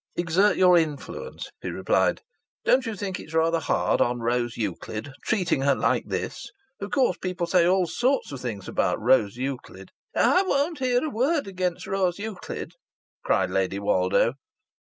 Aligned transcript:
"Exert 0.15 0.57
your 0.57 0.79
influence," 0.79 1.51
he 1.61 1.69
replied. 1.69 2.21
"Don't 2.65 2.87
you 2.87 2.95
think 2.95 3.19
it's 3.19 3.35
rather 3.35 3.59
hard 3.59 4.01
on 4.01 4.19
Rose 4.19 4.57
Euclid 4.57 5.13
treating 5.23 5.61
her 5.61 5.75
like 5.75 6.05
this? 6.07 6.49
Of 6.79 6.89
course 6.89 7.17
people 7.19 7.45
say 7.45 7.67
all 7.67 7.85
sorts 7.85 8.31
of 8.31 8.41
things 8.41 8.67
about 8.67 8.99
Rose 8.99 9.35
Euclid" 9.37 9.91
"I 10.15 10.41
won't 10.41 10.79
hear 10.79 11.03
a 11.05 11.09
word 11.11 11.45
against 11.45 11.85
Rose 11.85 12.17
Euclid," 12.17 12.73
cried 13.23 13.51
Lady 13.51 13.77
Woldo. 13.77 14.33